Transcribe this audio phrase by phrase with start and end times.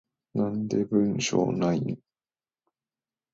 [0.33, 1.99] なんで文章ないん？